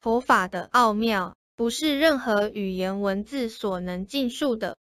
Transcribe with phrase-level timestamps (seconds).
[0.00, 4.78] 佛法的奥妙不是任何语言文字所能尽述的。